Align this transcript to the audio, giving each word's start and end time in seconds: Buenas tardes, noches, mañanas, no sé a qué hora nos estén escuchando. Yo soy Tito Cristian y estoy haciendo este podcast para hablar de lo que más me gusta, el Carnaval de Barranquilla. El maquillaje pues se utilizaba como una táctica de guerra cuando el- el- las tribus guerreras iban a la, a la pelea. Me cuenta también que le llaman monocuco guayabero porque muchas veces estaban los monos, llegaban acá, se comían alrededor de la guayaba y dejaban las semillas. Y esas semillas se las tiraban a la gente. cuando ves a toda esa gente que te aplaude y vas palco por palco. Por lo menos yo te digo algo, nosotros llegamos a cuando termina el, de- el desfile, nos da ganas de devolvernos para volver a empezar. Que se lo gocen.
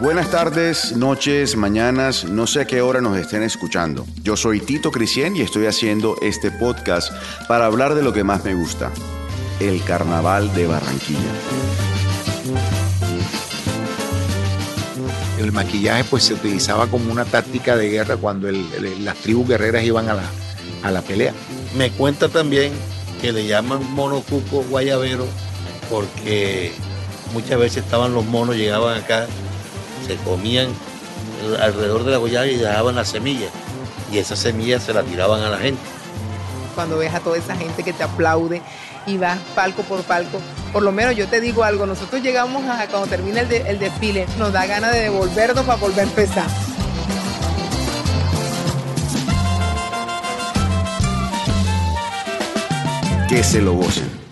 Buenas 0.00 0.30
tardes, 0.30 0.94
noches, 0.96 1.56
mañanas, 1.56 2.24
no 2.24 2.46
sé 2.46 2.60
a 2.60 2.64
qué 2.66 2.82
hora 2.82 3.00
nos 3.00 3.16
estén 3.16 3.42
escuchando. 3.42 4.06
Yo 4.22 4.36
soy 4.36 4.60
Tito 4.60 4.90
Cristian 4.90 5.34
y 5.36 5.40
estoy 5.40 5.66
haciendo 5.66 6.16
este 6.20 6.50
podcast 6.50 7.12
para 7.48 7.66
hablar 7.66 7.94
de 7.94 8.02
lo 8.02 8.12
que 8.12 8.22
más 8.22 8.44
me 8.44 8.54
gusta, 8.54 8.90
el 9.58 9.82
Carnaval 9.84 10.52
de 10.54 10.66
Barranquilla. 10.66 11.20
El 15.38 15.52
maquillaje 15.52 16.04
pues 16.04 16.24
se 16.24 16.34
utilizaba 16.34 16.86
como 16.88 17.10
una 17.10 17.24
táctica 17.24 17.76
de 17.76 17.88
guerra 17.88 18.16
cuando 18.16 18.48
el- 18.48 18.66
el- 18.74 19.04
las 19.04 19.16
tribus 19.16 19.48
guerreras 19.48 19.84
iban 19.84 20.08
a 20.08 20.14
la, 20.14 20.24
a 20.82 20.90
la 20.90 21.00
pelea. 21.02 21.32
Me 21.76 21.90
cuenta 21.90 22.28
también 22.28 22.72
que 23.22 23.32
le 23.32 23.46
llaman 23.46 23.82
monocuco 23.92 24.62
guayabero 24.68 25.26
porque 25.90 26.72
muchas 27.32 27.58
veces 27.58 27.84
estaban 27.84 28.12
los 28.14 28.24
monos, 28.26 28.56
llegaban 28.56 28.98
acá, 28.98 29.26
se 30.06 30.16
comían 30.16 30.68
alrededor 31.60 32.04
de 32.04 32.12
la 32.12 32.16
guayaba 32.18 32.46
y 32.46 32.56
dejaban 32.56 32.94
las 32.96 33.08
semillas. 33.08 33.50
Y 34.12 34.18
esas 34.18 34.38
semillas 34.38 34.82
se 34.84 34.92
las 34.94 35.04
tiraban 35.04 35.42
a 35.42 35.50
la 35.50 35.58
gente. 35.58 35.80
cuando 36.74 36.98
ves 36.98 37.12
a 37.14 37.20
toda 37.20 37.38
esa 37.38 37.56
gente 37.56 37.82
que 37.82 37.92
te 37.94 38.02
aplaude 38.04 38.60
y 39.06 39.16
vas 39.16 39.38
palco 39.54 39.82
por 39.82 40.02
palco. 40.02 40.38
Por 40.72 40.82
lo 40.82 40.92
menos 40.92 41.16
yo 41.16 41.26
te 41.26 41.40
digo 41.40 41.64
algo, 41.64 41.86
nosotros 41.86 42.20
llegamos 42.22 42.64
a 42.68 42.86
cuando 42.88 43.08
termina 43.08 43.40
el, 43.40 43.48
de- 43.48 43.62
el 43.70 43.78
desfile, 43.78 44.26
nos 44.38 44.52
da 44.52 44.66
ganas 44.66 44.92
de 44.92 45.00
devolvernos 45.00 45.64
para 45.64 45.78
volver 45.78 46.00
a 46.00 46.02
empezar. 46.02 46.46
Que 53.28 53.42
se 53.42 53.60
lo 53.60 53.72
gocen. 53.74 54.25